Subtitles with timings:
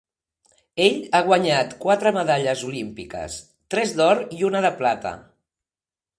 [0.85, 3.37] Ell ha guanyat quatre medalles olímpiques,
[3.75, 5.15] tres d'or i una de plata.